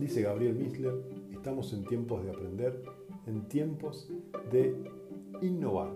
dice 0.00 0.22
Gabriel 0.22 0.54
Misler, 0.54 0.94
estamos 1.32 1.72
en 1.72 1.84
tiempos 1.84 2.24
de 2.24 2.30
aprender, 2.30 2.82
en 3.26 3.48
tiempos 3.48 4.10
de 4.50 4.76
innovar. 5.40 5.92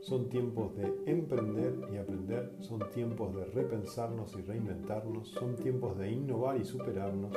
Son 0.00 0.28
tiempos 0.28 0.74
de 0.76 0.94
emprender 1.06 1.74
y 1.92 1.98
aprender, 1.98 2.54
son 2.60 2.80
tiempos 2.90 3.34
de 3.34 3.44
repensarnos 3.44 4.34
y 4.36 4.42
reinventarnos, 4.42 5.28
son 5.28 5.56
tiempos 5.56 5.98
de 5.98 6.10
innovar 6.10 6.56
y 6.56 6.64
superarnos. 6.64 7.36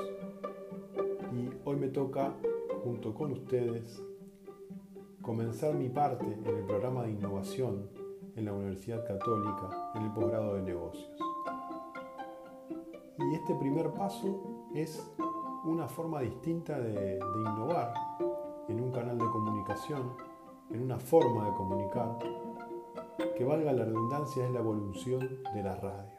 Y 1.34 1.50
hoy 1.66 1.76
me 1.76 1.90
toca, 1.90 2.34
junto 2.84 3.14
con 3.14 3.34
ustedes, 3.34 4.02
comenzar 5.22 5.76
mi 5.76 5.90
parte 5.90 6.26
en 6.26 6.56
el 6.56 6.66
programa 6.66 7.04
de 7.04 7.12
innovación 7.12 7.90
en 8.36 8.46
la 8.46 8.54
Universidad 8.54 9.06
Católica 9.06 9.92
en 9.96 10.04
el 10.04 10.12
posgrado 10.14 10.56
de 10.56 10.62
negocios. 10.62 11.10
Y 13.20 13.36
este 13.36 13.56
primer 13.56 13.92
paso 13.92 14.70
es 14.74 15.08
una 15.66 15.88
forma 15.88 16.22
distinta 16.22 16.78
de, 16.80 17.20
innovar 17.36 17.94
en 18.68 18.82
un 18.82 18.92
canal 18.92 19.18
de 19.18 19.26
comunicación, 19.26 20.16
en 20.72 20.82
una 20.82 21.00
forma 21.00 21.46
de 21.46 21.54
comunicar, 21.54 22.18
que 23.38 23.44
valga 23.44 23.72
la 23.72 23.86
redundancia 23.86 24.46
es 24.46 24.52
la 24.52 24.60
evolución 24.60 25.42
de 25.54 25.64
la 25.64 25.76
radio. 25.76 26.12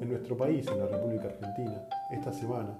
En 0.00 0.08
nuestro 0.08 0.36
país, 0.36 0.66
en 0.66 0.78
la 0.78 0.86
República 0.86 1.28
Argentina, 1.28 1.86
esta 2.10 2.32
semana 2.32 2.76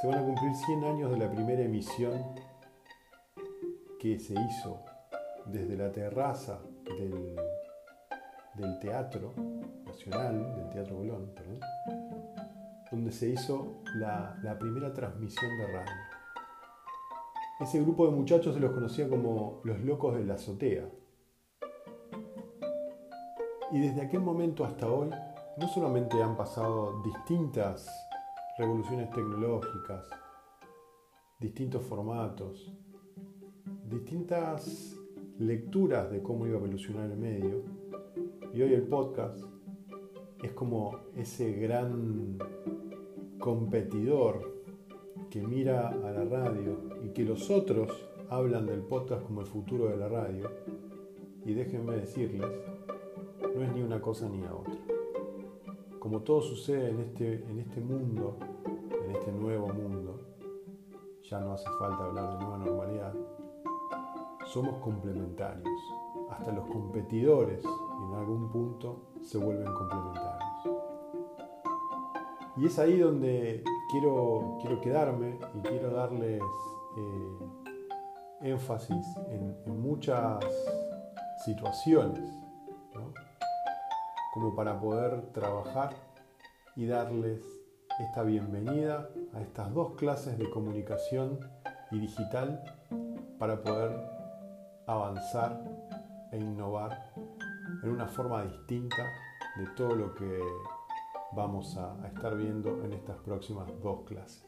se 0.00 0.06
van 0.06 0.18
a 0.18 0.24
cumplir 0.24 0.54
100 0.54 0.84
años 0.84 1.10
de 1.10 1.18
la 1.18 1.30
primera 1.30 1.62
emisión 1.62 2.22
que 3.98 4.18
se 4.18 4.34
hizo 4.34 4.84
desde 5.46 5.76
la 5.76 5.90
terraza 5.90 6.60
del, 6.84 7.36
del 8.54 8.78
Teatro 8.78 9.34
Nacional, 9.84 10.54
del 10.56 10.68
Teatro 10.70 10.96
Bolón, 10.96 11.32
perdón, 11.34 11.60
donde 12.94 13.10
se 13.10 13.28
hizo 13.28 13.82
la, 13.96 14.56
primera 14.60 14.92
transmisión 14.92 15.50
de 15.58 15.66
radio. 15.66 15.92
Ese 17.58 17.80
grupo 17.80 18.06
de 18.06 18.12
muchachos 18.12 18.54
se 18.54 18.60
los 18.60 18.70
conocía 18.70 19.08
como 19.08 19.60
los 19.64 19.80
locos 19.80 20.14
de 20.16 20.24
la 20.24 20.34
azotea. 20.34 20.88
Y 23.72 23.80
desde 23.80 24.02
aquel 24.02 24.20
momento 24.20 24.64
hasta 24.64 24.88
hoy, 24.88 25.10
no 25.56 25.68
solamente 25.68 26.22
han 26.22 26.36
pasado 26.36 27.02
distintas 27.02 27.88
revoluciones 28.58 29.10
tecnológicas, 29.10 30.06
distintos 31.40 31.82
formatos, 31.82 32.72
distintas 33.86 34.96
lecturas 35.38 36.12
de 36.12 36.22
cómo 36.22 36.46
iba 36.46 36.56
a 36.56 36.58
evolucionar 36.58 37.10
el 37.10 37.16
medio, 37.16 37.64
y 38.52 38.62
hoy 38.62 38.72
el 38.72 38.86
podcast 38.86 39.42
es 40.44 40.52
como 40.52 41.00
ese 41.16 41.52
gran 41.54 42.38
competidor 43.44 44.62
que 45.28 45.42
mira 45.42 45.90
a 45.90 46.10
la 46.12 46.24
radio 46.24 46.78
y 47.04 47.10
que 47.10 47.26
los 47.26 47.50
otros 47.50 47.92
hablan 48.30 48.64
del 48.64 48.80
podcast 48.80 49.22
como 49.22 49.42
el 49.42 49.46
futuro 49.46 49.88
de 49.88 49.98
la 49.98 50.08
radio, 50.08 50.50
y 51.44 51.52
déjenme 51.52 51.94
decirles, 51.94 52.48
no 53.54 53.62
es 53.62 53.74
ni 53.74 53.82
una 53.82 54.00
cosa 54.00 54.30
ni 54.30 54.40
la 54.40 54.54
otra. 54.54 54.72
Como 55.98 56.22
todo 56.22 56.40
sucede 56.40 56.88
en 56.88 57.00
este, 57.00 57.44
en 57.44 57.58
este 57.58 57.82
mundo, 57.82 58.38
en 59.04 59.10
este 59.10 59.30
nuevo 59.30 59.68
mundo, 59.68 60.20
ya 61.28 61.38
no 61.40 61.52
hace 61.52 61.68
falta 61.78 62.02
hablar 62.02 62.38
de 62.38 62.44
nueva 62.46 62.56
normalidad, 62.56 63.14
somos 64.46 64.76
complementarios. 64.76 65.68
Hasta 66.30 66.50
los 66.50 66.64
competidores 66.68 67.62
en 67.62 68.14
algún 68.18 68.50
punto 68.50 69.10
se 69.20 69.36
vuelven 69.36 69.70
complementarios. 69.74 70.43
Y 72.56 72.66
es 72.66 72.78
ahí 72.78 72.98
donde 72.98 73.64
quiero, 73.90 74.58
quiero 74.60 74.80
quedarme 74.80 75.38
y 75.54 75.60
quiero 75.60 75.90
darles 75.90 76.40
eh, 76.96 77.38
énfasis 78.42 79.04
en, 79.28 79.54
muchas 79.80 80.44
situaciones, 81.44 82.24
como 84.32 84.54
para 84.54 84.80
poder 84.80 85.32
trabajar 85.32 85.90
y 86.74 86.86
darles 86.86 87.40
esta 87.98 88.22
bienvenida 88.22 89.08
a 89.34 89.40
estas 89.40 89.72
dos 89.74 89.92
clases 89.94 90.38
de 90.38 90.48
comunicación 90.50 91.38
y 91.90 91.98
digital 92.00 92.62
para 93.38 93.62
poder 93.62 93.92
avanzar 94.86 95.62
e 96.32 96.38
innovar 96.38 97.12
en 97.82 97.90
una 97.90 98.06
forma 98.06 98.42
distinta 98.44 99.04
de 99.56 99.66
todo 99.76 99.94
lo 99.94 100.14
que 100.14 100.40
vamos 101.34 101.76
a, 101.76 102.06
estar 102.06 102.36
viendo 102.36 102.84
en 102.84 102.92
estas 102.92 103.18
próximas 103.18 103.68
dos 103.82 104.02
clases. 104.02 104.44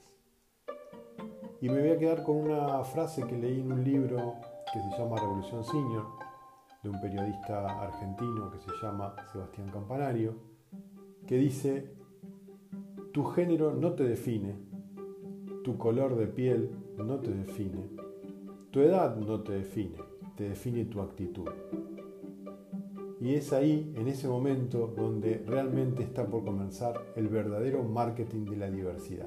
Y 1.60 1.68
me 1.68 1.80
voy 1.80 1.90
a 1.90 1.98
quedar 1.98 2.22
con 2.22 2.36
una 2.36 2.84
frase 2.84 3.26
que 3.26 3.36
leí 3.36 3.60
en 3.60 3.72
un 3.72 3.82
libro 3.82 4.34
que 4.72 4.80
se 4.80 4.90
llama 4.98 5.16
Revolución 5.18 5.64
Senior, 5.64 6.04
de 6.82 6.90
un 6.90 7.00
periodista 7.00 7.82
argentino 7.82 8.50
que 8.50 8.58
se 8.58 8.70
llama 8.82 9.16
Sebastián 9.32 9.70
Campanario, 9.70 10.34
que 11.26 11.36
dice, 11.36 11.96
tu 13.12 13.24
género 13.24 13.74
no 13.74 13.94
te 13.94 14.04
define, 14.04 14.54
tu 15.64 15.76
color 15.78 16.14
de 16.16 16.26
piel 16.26 16.70
no 16.98 17.18
te 17.18 17.32
define, 17.32 17.90
tu 18.70 18.80
edad 18.80 19.16
no 19.16 19.42
te 19.42 19.52
define, 19.52 19.96
te 20.36 20.50
define 20.50 20.84
tu 20.84 21.00
actitud. 21.00 21.48
Y 23.26 23.34
es 23.34 23.52
ahí, 23.52 23.92
en 23.96 24.06
ese 24.06 24.28
momento, 24.28 24.86
donde 24.96 25.42
realmente 25.48 26.04
está 26.04 26.24
por 26.28 26.44
comenzar 26.44 27.06
el 27.16 27.26
verdadero 27.26 27.82
marketing 27.82 28.44
de 28.44 28.56
la 28.56 28.70
diversidad. 28.70 29.26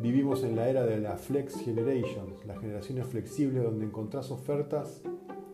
Vivimos 0.00 0.44
en 0.44 0.54
la 0.54 0.68
era 0.68 0.84
de 0.84 0.98
la 0.98 1.16
Flex 1.16 1.62
Generations, 1.62 2.44
las 2.44 2.58
generaciones 2.58 3.06
flexibles 3.06 3.64
donde 3.64 3.86
encontrás 3.86 4.30
ofertas 4.30 5.00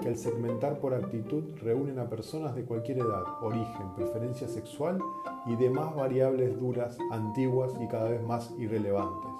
que 0.00 0.08
al 0.08 0.16
segmentar 0.16 0.80
por 0.80 0.92
actitud 0.92 1.44
reúnen 1.62 2.00
a 2.00 2.10
personas 2.10 2.56
de 2.56 2.64
cualquier 2.64 2.98
edad, 2.98 3.22
origen, 3.40 3.94
preferencia 3.94 4.48
sexual 4.48 4.98
y 5.46 5.54
demás 5.54 5.94
variables 5.94 6.58
duras, 6.58 6.98
antiguas 7.12 7.70
y 7.80 7.86
cada 7.86 8.08
vez 8.08 8.24
más 8.24 8.52
irrelevantes. 8.58 9.30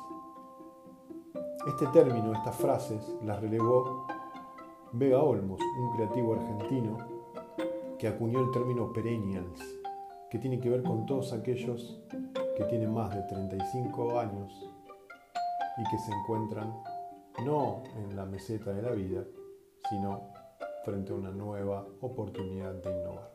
Este 1.67 1.89
término, 1.89 2.33
estas 2.35 2.55
frases, 2.55 3.17
las 3.21 3.41
relevó 3.41 4.07
Vega 4.97 5.21
Olmos, 5.21 5.61
un 5.77 5.91
creativo 5.97 6.35
argentino 6.35 6.99
que 7.99 8.07
acuñó 8.07 8.39
el 8.39 8.53
término 8.53 8.93
perennials, 8.93 9.61
que 10.31 10.39
tiene 10.39 10.61
que 10.61 10.71
ver 10.71 10.85
con 10.85 11.05
todos 11.05 11.33
aquellos 11.33 12.01
que 12.57 12.65
tienen 12.67 12.95
más 12.95 13.13
de 13.13 13.23
35 13.23 14.21
años 14.21 14.53
y 15.79 15.91
que 15.91 15.99
se 15.99 16.13
encuentran 16.13 16.73
no 17.45 17.83
en 17.97 18.15
la 18.15 18.25
meseta 18.25 18.73
de 18.73 18.83
la 18.83 18.93
vida, 18.93 19.25
sino 19.91 20.31
frente 20.85 21.11
a 21.11 21.17
una 21.17 21.33
nueva 21.33 21.85
oportunidad 22.01 22.75
de 22.75 22.97
innovar. 22.97 23.33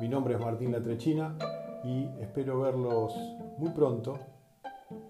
Mi 0.00 0.08
nombre 0.08 0.34
es 0.34 0.40
Martín 0.40 0.72
Latrechina 0.72 1.38
y 1.84 2.08
espero 2.20 2.58
verlos 2.58 3.14
muy 3.58 3.70
pronto, 3.70 4.18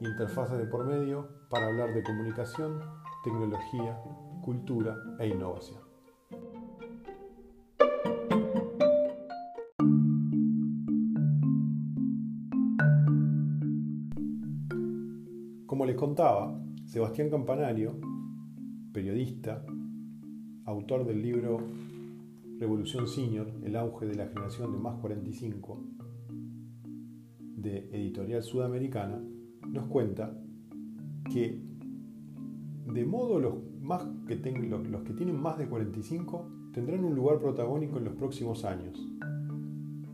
interfaces 0.01 0.59
de 0.59 0.67
por 0.67 0.85
medio, 0.85 1.27
para 1.49 1.69
hablar 1.69 1.95
de 1.95 2.03
comunicación, 2.03 2.83
tecnología 3.25 3.99
cultura 4.45 4.95
e 5.19 5.29
innovación. 5.29 5.81
Como 15.65 15.87
les 15.87 15.97
contaba, 15.97 16.63
Sebastián 16.85 17.31
Campanario, 17.31 17.99
periodista, 18.93 19.65
autor 20.67 21.07
del 21.07 21.23
libro 21.23 21.57
Revolución 22.61 23.09
Senior, 23.09 23.51
el 23.65 23.75
auge 23.77 24.05
de 24.07 24.15
la 24.15 24.27
generación 24.27 24.73
de 24.73 24.79
más 24.79 25.01
45, 25.01 25.83
de 27.57 27.89
Editorial 27.93 28.43
Sudamericana, 28.43 29.23
nos 29.67 29.87
cuenta 29.87 30.39
que 31.33 31.74
de 32.95 33.05
modo 33.05 33.41
los 33.41 33.55
más 33.81 34.07
que 34.29 34.37
los 34.37 35.03
que 35.03 35.15
tienen 35.15 35.37
más 35.37 35.59
de 35.59 35.69
45 35.69 36.49
tendrán 36.73 37.05
un 37.05 37.17
lugar 37.17 37.41
protagónico 37.41 37.99
en 37.99 38.05
los 38.05 38.15
próximos 38.15 38.65
años. 38.65 39.05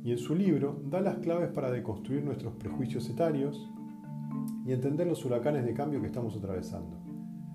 Y 0.03 0.13
en 0.13 0.19
su 0.19 0.35
libro 0.35 0.81
da 0.89 1.03
las 1.03 1.19
claves 1.19 1.51
para 1.51 1.71
deconstruir 1.71 2.25
nuestros 2.25 2.55
prejuicios 2.55 3.07
etarios 3.11 3.71
y 4.65 4.73
entender 4.73 5.07
los 5.07 5.23
huracanes 5.27 5.67
de 5.67 5.75
cambio 5.75 6.01
que 6.01 6.07
estamos 6.07 6.35
atravesando. 6.35 6.97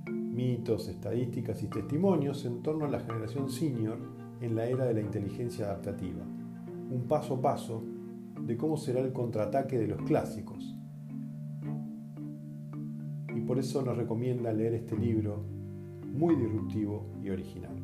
Mitos, 0.08 0.88
estadísticas 0.90 1.64
y 1.64 1.70
testimonios 1.70 2.46
en 2.46 2.62
torno 2.62 2.86
a 2.86 2.90
la 2.90 3.00
generación 3.00 3.50
senior 3.50 3.98
en 4.42 4.56
la 4.56 4.68
era 4.68 4.86
de 4.86 4.94
la 4.94 5.02
inteligencia 5.02 5.66
adaptativa. 5.66 6.24
Un 6.24 7.06
paso 7.08 7.36
a 7.36 7.42
paso 7.42 7.84
de 8.42 8.58
cómo 8.58 8.78
será 8.78 9.00
el 9.00 9.12
contraataque 9.12 9.80
de 9.80 9.88
los 9.88 10.04
clásicos 10.04 10.75
por 13.46 13.60
eso 13.60 13.82
nos 13.82 13.98
recomienda 13.98 14.52
leer 14.52 14.74
este 14.74 14.98
libro 14.98 15.44
muy 16.14 16.36
disruptivo 16.36 17.06
y 17.24 17.30
original. 17.30 17.76